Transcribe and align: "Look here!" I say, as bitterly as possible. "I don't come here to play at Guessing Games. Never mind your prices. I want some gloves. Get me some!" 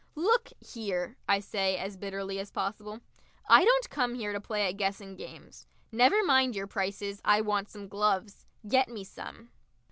"Look 0.15 0.49
here!" 0.59 1.15
I 1.29 1.39
say, 1.39 1.77
as 1.77 1.95
bitterly 1.95 2.39
as 2.39 2.49
possible. 2.49 3.01
"I 3.47 3.63
don't 3.63 3.89
come 3.91 4.15
here 4.15 4.33
to 4.33 4.41
play 4.41 4.67
at 4.67 4.75
Guessing 4.77 5.15
Games. 5.15 5.67
Never 5.91 6.23
mind 6.23 6.55
your 6.55 6.65
prices. 6.65 7.21
I 7.23 7.41
want 7.41 7.69
some 7.69 7.87
gloves. 7.87 8.47
Get 8.67 8.89
me 8.89 9.03
some!" 9.03 9.51